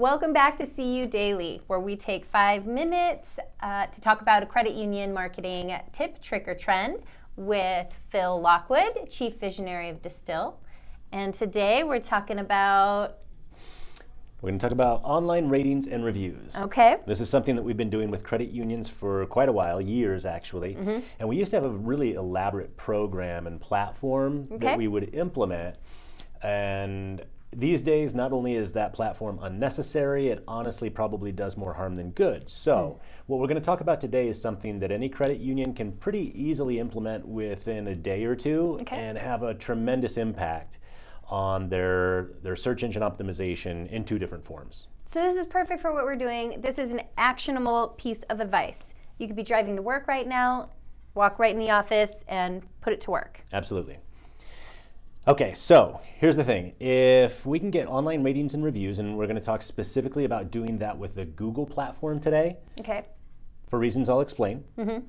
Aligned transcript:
Welcome 0.00 0.32
back 0.32 0.56
to 0.56 0.66
CU 0.66 1.06
Daily, 1.06 1.60
where 1.66 1.78
we 1.78 1.94
take 1.94 2.24
five 2.24 2.64
minutes 2.64 3.28
uh, 3.60 3.84
to 3.84 4.00
talk 4.00 4.22
about 4.22 4.42
a 4.42 4.46
credit 4.46 4.72
union 4.72 5.12
marketing 5.12 5.78
tip, 5.92 6.22
trick, 6.22 6.48
or 6.48 6.54
trend 6.54 7.02
with 7.36 7.86
Phil 8.08 8.40
Lockwood, 8.40 9.10
Chief 9.10 9.34
Visionary 9.34 9.90
of 9.90 10.00
Distill. 10.00 10.58
And 11.12 11.34
today 11.34 11.84
we're 11.84 12.00
talking 12.00 12.38
about. 12.38 13.18
We're 14.40 14.48
going 14.48 14.58
to 14.58 14.62
talk 14.64 14.72
about 14.72 15.02
online 15.04 15.50
ratings 15.50 15.86
and 15.86 16.02
reviews. 16.02 16.56
Okay. 16.56 16.96
This 17.06 17.20
is 17.20 17.28
something 17.28 17.54
that 17.54 17.62
we've 17.62 17.76
been 17.76 17.90
doing 17.90 18.10
with 18.10 18.24
credit 18.24 18.48
unions 18.48 18.88
for 18.88 19.26
quite 19.26 19.50
a 19.50 19.52
while, 19.52 19.82
years 19.82 20.24
actually. 20.24 20.76
Mm-hmm. 20.76 21.00
And 21.18 21.28
we 21.28 21.36
used 21.36 21.50
to 21.50 21.58
have 21.58 21.64
a 21.64 21.76
really 21.76 22.14
elaborate 22.14 22.74
program 22.78 23.46
and 23.46 23.60
platform 23.60 24.48
Okay. 24.50 24.64
that 24.64 24.78
we 24.78 24.88
would 24.88 25.14
implement. 25.14 25.76
And 26.42 27.22
these 27.52 27.82
days, 27.82 28.14
not 28.14 28.32
only 28.32 28.54
is 28.54 28.72
that 28.72 28.92
platform 28.92 29.38
unnecessary, 29.42 30.28
it 30.28 30.44
honestly 30.46 30.88
probably 30.88 31.32
does 31.32 31.56
more 31.56 31.74
harm 31.74 31.96
than 31.96 32.10
good. 32.10 32.48
So, 32.48 32.98
Hmm. 33.00 33.22
what 33.26 33.40
we're 33.40 33.48
going 33.48 33.60
to 33.60 33.64
talk 33.64 33.80
about 33.80 34.00
today 34.00 34.28
is 34.28 34.40
something 34.40 34.78
that 34.78 34.92
any 34.92 35.08
credit 35.08 35.40
union 35.40 35.74
can 35.74 35.92
pretty 35.92 36.32
easily 36.40 36.78
implement 36.78 37.26
within 37.26 37.88
a 37.88 37.94
day 37.96 38.24
or 38.24 38.36
two 38.36 38.78
Okay. 38.82 38.96
and 38.96 39.18
have 39.18 39.42
a 39.42 39.54
tremendous 39.54 40.16
impact 40.16 40.78
on 41.28 41.68
their, 41.68 42.30
their 42.42 42.56
search 42.56 42.82
engine 42.84 43.02
optimization 43.02 43.88
in 43.90 44.04
two 44.04 44.18
different 44.18 44.44
forms. 44.44 44.86
So, 45.06 45.20
this 45.22 45.34
is 45.34 45.46
perfect 45.46 45.82
for 45.82 45.92
what 45.92 46.04
we're 46.04 46.14
doing. 46.16 46.60
This 46.60 46.78
is 46.78 46.92
an 46.92 47.02
actionable 47.18 47.88
piece 47.98 48.22
of 48.24 48.38
advice. 48.40 48.94
You 49.18 49.26
could 49.26 49.36
be 49.36 49.42
driving 49.42 49.74
to 49.74 49.82
work 49.82 50.06
right 50.06 50.26
now, 50.26 50.70
walk 51.14 51.40
right 51.40 51.52
in 51.52 51.58
the 51.60 51.70
office, 51.70 52.22
and 52.28 52.62
put 52.80 52.92
it 52.92 53.00
to 53.02 53.10
work. 53.10 53.40
Absolutely. 53.52 53.98
Okay, 55.28 55.52
so 55.52 56.00
here's 56.16 56.36
the 56.36 56.44
thing. 56.44 56.72
If 56.80 57.44
we 57.44 57.58
can 57.58 57.70
get 57.70 57.86
online 57.86 58.24
ratings 58.24 58.54
and 58.54 58.64
reviews, 58.64 58.98
and 58.98 59.18
we're 59.18 59.26
going 59.26 59.38
to 59.38 59.44
talk 59.44 59.60
specifically 59.62 60.24
about 60.24 60.50
doing 60.50 60.78
that 60.78 60.96
with 60.98 61.14
the 61.14 61.26
Google 61.26 61.66
platform 61.66 62.20
today, 62.20 62.56
Okay. 62.78 63.04
for 63.68 63.78
reasons 63.78 64.08
I'll 64.08 64.22
explain. 64.22 64.64
Mm-hmm. 64.78 65.04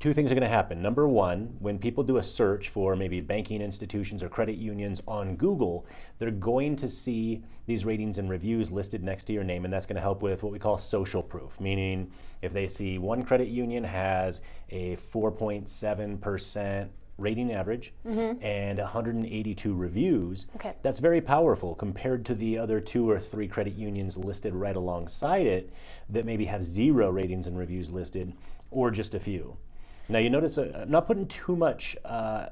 Two 0.00 0.12
things 0.14 0.32
are 0.32 0.34
going 0.34 0.42
to 0.42 0.48
happen. 0.48 0.82
Number 0.82 1.06
one, 1.06 1.54
when 1.60 1.78
people 1.78 2.02
do 2.02 2.16
a 2.16 2.22
search 2.24 2.70
for 2.70 2.96
maybe 2.96 3.20
banking 3.20 3.60
institutions 3.62 4.20
or 4.22 4.28
credit 4.28 4.56
unions 4.56 5.00
on 5.06 5.36
Google, 5.36 5.86
they're 6.18 6.32
going 6.32 6.74
to 6.76 6.88
see 6.88 7.44
these 7.66 7.84
ratings 7.84 8.18
and 8.18 8.28
reviews 8.28 8.72
listed 8.72 9.04
next 9.04 9.24
to 9.24 9.32
your 9.32 9.44
name, 9.44 9.64
and 9.64 9.72
that's 9.72 9.86
going 9.86 9.94
to 9.96 10.00
help 10.02 10.22
with 10.22 10.42
what 10.42 10.50
we 10.50 10.58
call 10.58 10.76
social 10.76 11.22
proof. 11.22 11.60
Meaning, 11.60 12.10
if 12.40 12.52
they 12.52 12.66
see 12.66 12.98
one 12.98 13.22
credit 13.22 13.46
union 13.48 13.84
has 13.84 14.40
a 14.70 14.96
4.7% 14.96 16.88
rating 17.18 17.52
average 17.52 17.92
and 18.04 18.78
182 18.78 19.74
reviews, 19.74 20.46
Okay. 20.56 20.74
that's 20.82 20.98
very 20.98 21.20
powerful 21.20 21.74
compared 21.74 22.24
to 22.26 22.34
the 22.34 22.58
other 22.58 22.80
two 22.80 23.08
or 23.08 23.18
three 23.20 23.46
credit 23.48 23.74
unions 23.74 24.16
listed 24.16 24.54
right 24.54 24.76
alongside 24.76 25.46
it 25.46 25.70
that 26.08 26.24
maybe 26.24 26.46
have 26.46 26.64
zero 26.64 27.10
ratings 27.10 27.46
and 27.46 27.56
reviews 27.58 27.90
listed 27.90 28.32
or 28.70 28.90
just 28.90 29.14
a 29.14 29.20
few. 29.20 29.56
Now, 30.08 30.18
you 30.18 30.30
notice 30.30 30.58
uh, 30.58 30.80
I'm 30.82 30.90
not 30.90 31.06
putting 31.06 31.26
too 31.28 31.54
much 31.56 31.96
uh, 32.04 32.46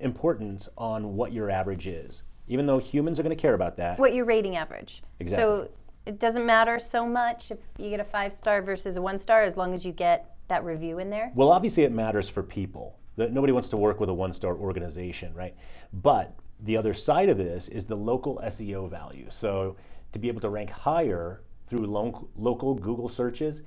importance 0.00 0.68
on 0.76 1.16
what 1.16 1.32
your 1.32 1.50
average 1.50 1.86
is, 1.86 2.22
even 2.48 2.66
though 2.66 2.78
humans 2.78 3.18
are 3.18 3.22
going 3.22 3.36
to 3.36 3.40
care 3.40 3.54
about 3.54 3.76
that. 3.78 3.98
What 3.98 4.14
your 4.14 4.24
rating 4.24 4.56
average. 4.56 5.02
Exactly. 5.20 5.42
So, 5.42 5.68
it 6.06 6.18
doesn't 6.18 6.44
matter 6.44 6.78
so 6.78 7.06
much 7.06 7.50
if 7.50 7.58
you 7.78 7.88
get 7.88 7.98
a 7.98 8.04
five 8.04 8.32
star 8.34 8.60
versus 8.60 8.96
a 8.96 9.02
one 9.02 9.18
star 9.18 9.42
as 9.42 9.56
long 9.56 9.74
as 9.74 9.86
you 9.86 9.92
get 9.92 10.36
that 10.48 10.62
review 10.62 10.98
in 10.98 11.08
there. 11.08 11.32
Well, 11.34 11.50
obviously, 11.50 11.84
it 11.84 11.92
matters 11.92 12.28
for 12.28 12.42
people. 12.42 12.98
That 13.16 13.32
nobody 13.32 13.52
wants 13.52 13.68
to 13.70 13.76
work 13.76 14.00
with 14.00 14.08
a 14.08 14.14
one-star 14.14 14.56
organization, 14.56 15.32
right? 15.34 15.54
But 15.92 16.34
the 16.60 16.76
other 16.76 16.94
side 16.94 17.28
of 17.28 17.38
this 17.38 17.68
is 17.68 17.84
the 17.84 17.96
local 17.96 18.40
SEO 18.44 18.90
value. 18.90 19.26
So 19.30 19.76
to 20.12 20.18
be 20.18 20.28
able 20.28 20.40
to 20.40 20.48
rank 20.48 20.70
higher 20.70 21.42
through 21.68 21.86
lo- 21.86 22.28
local 22.36 22.74
Google 22.74 23.08
searches, 23.08 23.62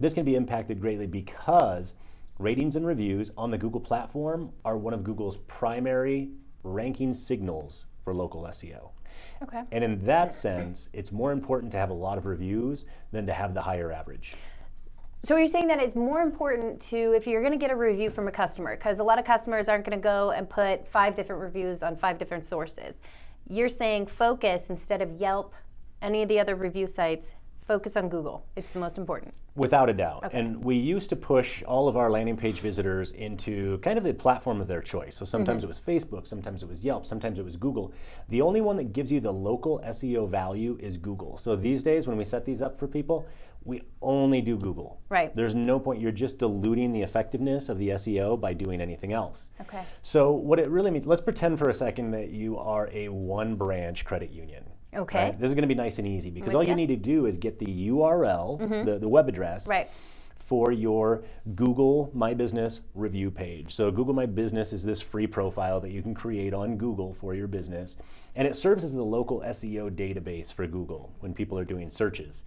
this 0.00 0.14
can 0.14 0.24
be 0.24 0.34
impacted 0.34 0.80
greatly 0.80 1.06
because 1.06 1.94
ratings 2.38 2.76
and 2.76 2.86
reviews 2.86 3.30
on 3.36 3.50
the 3.50 3.58
Google 3.58 3.80
platform 3.80 4.52
are 4.64 4.76
one 4.76 4.94
of 4.94 5.04
Google's 5.04 5.38
primary 5.46 6.30
ranking 6.62 7.12
signals 7.12 7.86
for 8.04 8.14
local 8.14 8.42
SEO. 8.44 8.90
Okay. 9.42 9.62
And 9.72 9.82
in 9.82 10.04
that 10.04 10.34
sense, 10.34 10.88
it's 10.92 11.12
more 11.12 11.32
important 11.32 11.72
to 11.72 11.78
have 11.78 11.90
a 11.90 11.94
lot 11.94 12.18
of 12.18 12.26
reviews 12.26 12.84
than 13.12 13.26
to 13.26 13.32
have 13.32 13.54
the 13.54 13.62
higher 13.62 13.90
average. 13.90 14.34
So 15.22 15.36
you're 15.36 15.48
saying 15.48 15.66
that 15.68 15.80
it's 15.80 15.96
more 15.96 16.20
important 16.20 16.80
to, 16.82 17.12
if 17.14 17.26
you're 17.26 17.40
going 17.40 17.52
to 17.52 17.58
get 17.58 17.72
a 17.72 17.76
review 17.76 18.10
from 18.10 18.28
a 18.28 18.30
customer, 18.30 18.76
because 18.76 19.00
a 19.00 19.02
lot 19.02 19.18
of 19.18 19.24
customers 19.24 19.68
aren't 19.68 19.84
going 19.84 19.98
to 19.98 20.02
go 20.02 20.30
and 20.30 20.48
put 20.48 20.86
five 20.86 21.16
different 21.16 21.42
reviews 21.42 21.82
on 21.82 21.96
five 21.96 22.18
different 22.18 22.46
sources. 22.46 23.00
You're 23.48 23.68
saying 23.68 24.06
focus 24.06 24.70
instead 24.70 25.02
of 25.02 25.20
Yelp, 25.20 25.52
any 26.00 26.22
of 26.22 26.28
the 26.28 26.38
other 26.38 26.54
review 26.54 26.86
sites, 26.86 27.34
focus 27.66 27.96
on 27.96 28.08
Google. 28.08 28.44
It's 28.56 28.70
the 28.70 28.78
most 28.78 28.98
important. 28.98 29.34
Without 29.54 29.88
a 29.88 29.92
doubt. 29.92 30.30
And 30.32 30.62
we 30.62 30.76
used 30.76 31.08
to 31.10 31.16
push 31.16 31.62
all 31.64 31.88
of 31.88 31.96
our 31.96 32.10
landing 32.10 32.36
page 32.36 32.60
visitors 32.60 33.10
into 33.12 33.78
kind 33.78 33.98
of 33.98 34.04
the 34.04 34.14
platform 34.14 34.60
of 34.60 34.68
their 34.68 34.82
choice. 34.82 35.16
So 35.16 35.24
sometimes 35.24 35.62
mm-hmm. 35.62 35.66
it 35.66 35.68
was 35.68 35.80
Facebook, 35.80 36.26
sometimes 36.26 36.62
it 36.62 36.68
was 36.68 36.84
Yelp, 36.84 37.06
sometimes 37.06 37.38
it 37.38 37.44
was 37.44 37.56
Google. 37.56 37.92
The 38.28 38.42
only 38.42 38.60
one 38.60 38.76
that 38.76 38.92
gives 38.92 39.10
you 39.10 39.20
the 39.20 39.32
local 39.32 39.80
SEO 39.80 40.28
value 40.28 40.78
is 40.80 40.96
Google. 40.96 41.38
So 41.38 41.56
these 41.56 41.82
days, 41.82 42.06
when 42.06 42.16
we 42.16 42.24
set 42.24 42.44
these 42.44 42.62
up 42.62 42.76
for 42.76 42.86
people, 42.86 43.26
we 43.64 43.82
only 44.00 44.40
do 44.40 44.56
Google. 44.56 45.00
Right. 45.08 45.34
There's 45.34 45.54
no 45.54 45.80
point, 45.80 46.00
you're 46.00 46.12
just 46.12 46.38
diluting 46.38 46.92
the 46.92 47.02
effectiveness 47.02 47.68
of 47.68 47.78
the 47.78 47.90
SEO 47.90 48.40
by 48.40 48.52
doing 48.52 48.80
anything 48.80 49.12
else. 49.12 49.50
Okay. 49.60 49.82
So, 50.02 50.30
what 50.30 50.60
it 50.60 50.68
really 50.70 50.92
means, 50.92 51.06
let's 51.06 51.20
pretend 51.20 51.58
for 51.58 51.68
a 51.68 51.74
second 51.74 52.12
that 52.12 52.30
you 52.30 52.56
are 52.58 52.88
a 52.92 53.08
one 53.08 53.56
branch 53.56 54.04
credit 54.04 54.30
union. 54.30 54.64
Okay. 54.96 55.24
Right? 55.24 55.40
This 55.40 55.48
is 55.48 55.54
going 55.54 55.62
to 55.62 55.68
be 55.68 55.74
nice 55.74 55.98
and 55.98 56.06
easy 56.06 56.30
because 56.30 56.54
all 56.54 56.64
you 56.64 56.74
need 56.74 56.88
to 56.88 56.96
do 56.96 57.26
is 57.26 57.36
get 57.36 57.58
the 57.58 57.88
URL, 57.88 58.60
mm-hmm. 58.60 58.84
the, 58.84 58.98
the 58.98 59.08
web 59.08 59.28
address, 59.28 59.66
Right. 59.66 59.90
for 60.38 60.72
your 60.72 61.22
Google 61.54 62.10
My 62.14 62.34
Business 62.34 62.80
review 62.94 63.30
page. 63.30 63.74
So, 63.74 63.90
Google 63.90 64.14
My 64.14 64.26
Business 64.26 64.72
is 64.72 64.84
this 64.84 65.02
free 65.02 65.26
profile 65.26 65.80
that 65.80 65.90
you 65.90 66.02
can 66.02 66.14
create 66.14 66.54
on 66.54 66.76
Google 66.76 67.14
for 67.14 67.34
your 67.34 67.46
business, 67.46 67.96
and 68.34 68.46
it 68.46 68.56
serves 68.56 68.84
as 68.84 68.92
the 68.92 69.02
local 69.02 69.40
SEO 69.40 69.90
database 69.90 70.52
for 70.52 70.66
Google 70.66 71.12
when 71.20 71.34
people 71.34 71.58
are 71.58 71.64
doing 71.64 71.90
searches. 71.90 72.44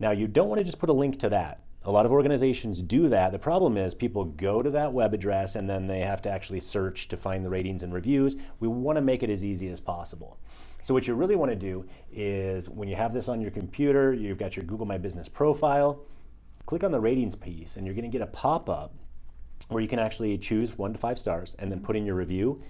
Now, 0.00 0.12
you 0.12 0.28
don't 0.28 0.48
want 0.48 0.58
to 0.58 0.64
just 0.64 0.78
put 0.78 0.90
a 0.90 0.92
link 0.92 1.18
to 1.20 1.28
that. 1.30 1.60
A 1.84 1.92
lot 1.92 2.06
of 2.06 2.12
organizations 2.12 2.82
do 2.82 3.08
that. 3.08 3.32
The 3.32 3.38
problem 3.38 3.76
is 3.76 3.94
people 3.94 4.24
go 4.24 4.62
to 4.62 4.70
that 4.70 4.92
web 4.92 5.14
address 5.14 5.54
and 5.54 5.70
then 5.70 5.86
they 5.86 6.00
have 6.00 6.20
to 6.22 6.30
actually 6.30 6.60
search 6.60 7.08
to 7.08 7.16
find 7.16 7.44
the 7.44 7.48
ratings 7.48 7.82
and 7.82 7.94
reviews. 7.94 8.36
We 8.60 8.68
want 8.68 8.96
to 8.96 9.00
make 9.00 9.22
it 9.22 9.30
as 9.30 9.44
easy 9.44 9.68
as 9.68 9.80
possible. 9.80 10.38
So, 10.82 10.94
what 10.94 11.06
you 11.06 11.14
really 11.14 11.36
want 11.36 11.50
to 11.50 11.56
do 11.56 11.84
is 12.12 12.68
when 12.68 12.88
you 12.88 12.96
have 12.96 13.12
this 13.12 13.28
on 13.28 13.40
your 13.40 13.50
computer, 13.50 14.12
you've 14.12 14.38
got 14.38 14.56
your 14.56 14.64
Google 14.64 14.86
My 14.86 14.98
Business 14.98 15.28
profile, 15.28 16.00
click 16.66 16.84
on 16.84 16.92
the 16.92 17.00
ratings 17.00 17.34
piece, 17.34 17.76
and 17.76 17.86
you're 17.86 17.94
going 17.94 18.04
to 18.04 18.10
get 18.10 18.22
a 18.22 18.30
pop 18.30 18.68
up 18.68 18.94
where 19.68 19.82
you 19.82 19.88
can 19.88 19.98
actually 19.98 20.38
choose 20.38 20.78
one 20.78 20.92
to 20.92 20.98
five 20.98 21.18
stars 21.18 21.56
and 21.58 21.70
then 21.70 21.80
put 21.80 21.96
in 21.96 22.06
your 22.06 22.14
review. 22.14 22.62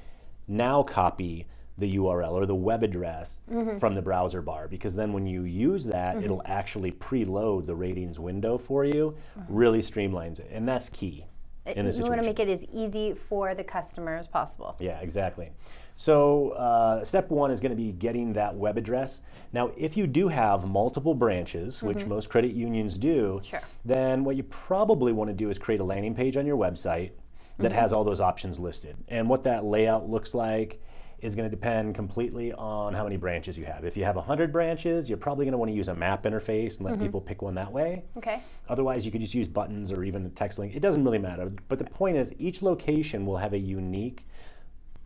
Now, 0.49 0.83
copy 0.83 1.47
the 1.77 1.97
URL 1.97 2.33
or 2.33 2.45
the 2.45 2.55
web 2.55 2.83
address 2.83 3.39
mm-hmm. 3.49 3.79
from 3.79 3.95
the 3.95 4.03
browser 4.03 4.43
bar 4.43 4.67
because 4.67 4.97
then 4.97 5.13
when 5.13 5.27
you 5.27 5.43
use 5.45 5.85
that, 5.85 6.17
mm-hmm. 6.17 6.25
it'll 6.25 6.43
actually 6.45 6.91
preload 6.91 7.67
the 7.67 7.75
ratings 7.77 8.19
window 8.19 8.59
for 8.59 8.85
you, 8.85 9.17
uh-huh. 9.37 9.47
really 9.49 9.81
streamlines 9.81 10.41
it. 10.41 10.49
And 10.51 10.67
that's 10.67 10.89
key 10.89 11.28
in 11.77 11.85
this 11.87 11.97
you 11.97 12.05
situation. 12.05 12.11
want 12.11 12.23
to 12.23 12.29
make 12.29 12.41
it 12.41 12.51
as 12.51 12.65
easy 12.73 13.15
for 13.29 13.55
the 13.55 13.65
customer 13.65 14.17
as 14.17 14.27
possible. 14.27 14.77
Yeah, 14.79 14.99
exactly. 15.01 15.51
So, 15.95 16.51
uh, 16.51 17.05
step 17.05 17.29
one 17.29 17.51
is 17.51 17.61
going 17.61 17.71
to 17.71 17.77
be 17.77 17.91
getting 17.91 18.33
that 18.35 18.55
web 18.55 18.79
address. 18.79 19.21
Now, 19.53 19.73
if 19.77 19.97
you 19.97 20.07
do 20.07 20.29
have 20.29 20.65
multiple 20.65 21.13
branches, 21.13 21.83
which 21.83 22.07
most 22.07 22.31
credit 22.31 22.53
unions 22.53 22.97
do, 22.97 23.41
Sure. 23.43 23.61
then 23.85 24.23
what 24.23 24.37
you 24.37 24.45
probably 24.45 25.13
want 25.13 25.29
to 25.29 25.35
do 25.35 25.51
is 25.51 25.59
create 25.59 25.81
a 25.81 25.85
landing 25.85 26.15
page 26.15 26.37
on 26.37 26.47
your 26.47 26.57
website 26.57 27.11
that 27.59 27.73
has 27.73 27.93
all 27.93 28.05
those 28.05 28.21
options 28.21 28.61
listed. 28.61 28.97
And 29.09 29.29
what 29.29 29.43
that 29.43 29.65
layout 29.65 30.09
looks 30.09 30.35
like 30.35 30.81
is 31.21 31.35
going 31.35 31.49
to 31.49 31.55
depend 31.55 31.95
completely 31.95 32.53
on 32.53 32.95
how 32.95 33.05
many 33.05 33.17
branches 33.17 33.57
you 33.59 33.65
have. 33.65 33.85
If 33.85 33.97
you 33.97 34.05
have 34.05 34.17
100 34.17 34.53
branches, 34.53 35.09
you're 35.09 35.19
probably 35.19 35.45
going 35.45 35.53
to 35.53 35.59
want 35.59 35.71
to 35.71 35.75
use 35.77 35.89
a 35.89 35.95
map 35.95 36.25
interface 36.25 36.79
and 36.79 36.87
let 36.87 36.99
people 37.01 37.21
pick 37.21 37.43
one 37.43 37.55
that 37.57 37.73
way. 37.73 38.05
Okay. 38.17 38.43
Otherwise, 38.69 39.05
you 39.05 39.11
could 39.11 39.21
just 39.21 39.35
use 39.35 39.49
buttons 39.49 39.91
or 39.91 40.05
even 40.05 40.25
a 40.27 40.29
text 40.31 40.59
link. 40.59 40.75
It 40.75 40.81
doesn't 40.81 41.05
really 41.05 41.19
matter. 41.19 41.53
But 41.69 41.79
the 41.79 41.85
point 41.85 42.17
is, 42.17 42.33
each 42.39 42.63
location 42.63 43.27
will 43.27 43.37
have 43.37 43.53
a 43.53 43.59
unique 43.59 44.27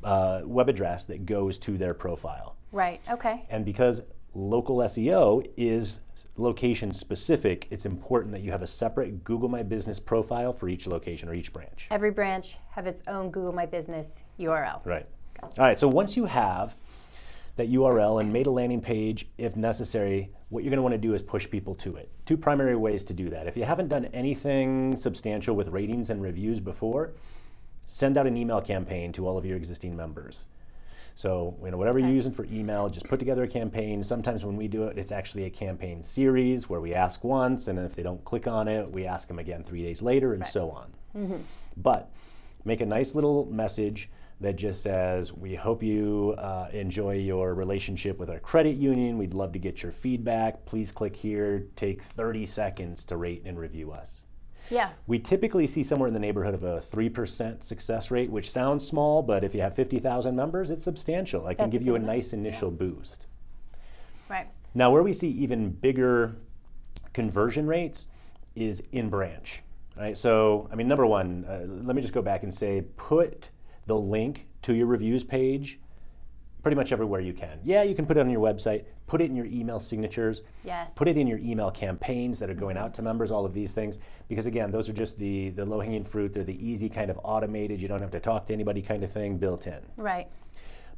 uh, 0.04 0.42
web 0.44 0.68
address 0.68 1.04
that 1.06 1.24
goes 1.24 1.58
to 1.58 1.78
their 1.78 1.94
profile. 1.94 2.56
Right. 2.72 3.00
Okay. 3.10 3.46
And 3.48 3.64
because 3.64 4.02
local 4.34 4.78
SEO 4.78 5.46
is 5.56 6.00
location 6.36 6.92
specific, 6.92 7.68
it's 7.70 7.86
important 7.86 8.32
that 8.32 8.42
you 8.42 8.50
have 8.50 8.62
a 8.62 8.66
separate 8.66 9.24
Google 9.24 9.48
My 9.48 9.62
Business 9.62 10.00
profile 10.00 10.52
for 10.52 10.68
each 10.68 10.86
location 10.86 11.28
or 11.28 11.34
each 11.34 11.52
branch. 11.52 11.88
Every 11.90 12.10
branch 12.10 12.56
have 12.70 12.86
its 12.86 13.02
own 13.06 13.30
Google 13.30 13.52
My 13.52 13.66
Business 13.66 14.22
URL. 14.38 14.84
Right. 14.84 15.06
All 15.42 15.52
right. 15.58 15.78
So 15.78 15.88
once 15.88 16.16
you 16.16 16.24
have 16.26 16.74
that 17.56 17.70
URL 17.70 18.20
and 18.20 18.32
made 18.32 18.46
a 18.46 18.50
landing 18.50 18.80
page 18.80 19.26
if 19.36 19.56
necessary, 19.56 20.30
what 20.48 20.62
you're 20.64 20.70
going 20.70 20.78
to 20.78 20.82
want 20.82 20.94
to 20.94 20.98
do 20.98 21.14
is 21.14 21.22
push 21.22 21.48
people 21.48 21.74
to 21.76 21.96
it. 21.96 22.10
Two 22.24 22.36
primary 22.36 22.76
ways 22.76 23.04
to 23.04 23.14
do 23.14 23.28
that. 23.30 23.46
If 23.46 23.56
you 23.56 23.64
haven't 23.64 23.88
done 23.88 24.06
anything 24.06 24.96
substantial 24.96 25.54
with 25.54 25.68
ratings 25.68 26.10
and 26.10 26.22
reviews 26.22 26.60
before, 26.60 27.12
send 27.86 28.16
out 28.16 28.26
an 28.26 28.36
email 28.36 28.60
campaign 28.60 29.12
to 29.12 29.26
all 29.26 29.36
of 29.36 29.44
your 29.44 29.56
existing 29.56 29.96
members. 29.96 30.44
So, 31.14 31.54
you 31.62 31.70
know, 31.70 31.76
whatever 31.76 31.98
you're 31.98 32.08
using 32.08 32.32
for 32.32 32.46
email, 32.50 32.88
just 32.88 33.06
put 33.06 33.18
together 33.18 33.42
a 33.42 33.48
campaign. 33.48 34.02
Sometimes 34.02 34.46
when 34.46 34.56
we 34.56 34.66
do 34.66 34.84
it, 34.84 34.96
it's 34.96 35.12
actually 35.12 35.44
a 35.44 35.50
campaign 35.50 36.02
series 36.02 36.70
where 36.70 36.80
we 36.80 36.94
ask 36.94 37.22
once, 37.22 37.68
and 37.68 37.78
if 37.78 37.94
they 37.94 38.02
don't 38.02 38.24
click 38.24 38.46
on 38.46 38.66
it, 38.66 38.90
we 38.90 39.04
ask 39.04 39.28
them 39.28 39.38
again 39.38 39.62
three 39.62 39.82
days 39.82 40.00
later, 40.00 40.32
and 40.32 40.40
Right. 40.42 40.50
so 40.50 40.70
on. 40.70 40.92
Mm-hmm. 41.14 41.42
But 41.76 42.08
make 42.64 42.80
a 42.80 42.86
nice 42.86 43.14
little 43.14 43.44
message 43.44 44.08
that 44.42 44.56
just 44.56 44.82
says, 44.82 45.32
We 45.32 45.54
hope 45.54 45.82
you 45.82 46.34
uh, 46.38 46.68
enjoy 46.72 47.16
your 47.16 47.54
relationship 47.54 48.18
with 48.18 48.30
our 48.30 48.38
credit 48.38 48.76
union. 48.76 49.18
We'd 49.18 49.34
love 49.34 49.52
to 49.52 49.58
get 49.58 49.82
your 49.82 49.92
feedback. 49.92 50.64
Please 50.66 50.92
click 50.92 51.16
here. 51.16 51.66
Take 51.76 52.02
30 52.02 52.46
seconds 52.46 53.04
to 53.04 53.16
rate 53.16 53.42
and 53.44 53.58
review 53.58 53.92
us. 53.92 54.24
Yeah. 54.70 54.90
We 55.06 55.18
typically 55.18 55.66
see 55.66 55.82
somewhere 55.82 56.08
in 56.08 56.14
the 56.14 56.20
neighborhood 56.20 56.54
of 56.54 56.62
a 56.62 56.80
3% 56.80 57.62
success 57.64 58.10
rate, 58.10 58.30
which 58.30 58.50
sounds 58.50 58.86
small, 58.86 59.22
but 59.22 59.44
if 59.44 59.54
you 59.54 59.60
have 59.60 59.74
50,000 59.74 60.34
members, 60.34 60.70
it's 60.70 60.84
substantial. 60.84 61.46
It 61.48 61.56
can 61.56 61.64
That's 61.66 61.72
give 61.72 61.82
you 61.82 61.94
a 61.94 61.98
nice 61.98 62.32
initial 62.32 62.70
boost. 62.70 63.26
Right. 64.28 64.48
Now, 64.74 64.90
where 64.90 65.02
we 65.02 65.12
see 65.12 65.28
even 65.28 65.70
bigger 65.70 66.36
conversion 67.12 67.66
rates 67.66 68.08
is 68.54 68.82
in 68.92 69.10
branch. 69.10 69.62
Right. 69.96 70.16
So, 70.16 70.68
I 70.72 70.74
mean, 70.74 70.88
number 70.88 71.06
one, 71.06 71.44
uh, 71.46 71.66
let 71.66 71.94
me 71.94 72.00
just 72.00 72.14
go 72.14 72.22
back 72.22 72.42
and 72.44 72.54
say, 72.54 72.82
put 72.96 73.50
the 73.86 73.96
link 73.96 74.48
to 74.62 74.74
your 74.74 74.86
reviews 74.86 75.24
page 75.24 75.78
pretty 76.62 76.76
much 76.76 76.92
everywhere 76.92 77.20
you 77.20 77.32
can. 77.32 77.58
Yeah, 77.64 77.82
you 77.82 77.92
can 77.94 78.04
put 78.06 78.16
it 78.16 78.20
on 78.20 78.30
your 78.30 78.40
website. 78.40 78.84
Put 79.08 79.20
it 79.20 79.24
in 79.26 79.36
your 79.36 79.46
email 79.46 79.80
signatures. 79.80 80.42
Yes. 80.64 80.88
Put 80.94 81.08
it 81.08 81.18
in 81.18 81.26
your 81.26 81.38
email 81.38 81.72
campaigns 81.72 82.38
that 82.38 82.48
are 82.48 82.54
going 82.54 82.76
out 82.76 82.94
to 82.94 83.02
members. 83.02 83.32
All 83.32 83.44
of 83.44 83.52
these 83.52 83.72
things, 83.72 83.98
because 84.28 84.46
again, 84.46 84.70
those 84.70 84.88
are 84.88 84.92
just 84.92 85.18
the 85.18 85.50
the 85.50 85.64
low 85.64 85.80
hanging 85.80 86.04
fruit. 86.04 86.32
They're 86.32 86.44
the 86.44 86.64
easy 86.64 86.88
kind 86.88 87.10
of 87.10 87.18
automated. 87.24 87.82
You 87.82 87.88
don't 87.88 88.00
have 88.00 88.12
to 88.12 88.20
talk 88.20 88.46
to 88.46 88.52
anybody 88.52 88.80
kind 88.80 89.02
of 89.02 89.10
thing 89.10 89.38
built 89.38 89.66
in. 89.66 89.80
Right. 89.96 90.28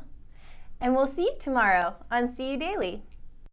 And 0.81 0.95
we'll 0.95 1.07
see 1.07 1.23
you 1.23 1.35
tomorrow 1.41 1.97
on 2.11 2.35
CU 2.37 2.57
Daily. 2.57 3.03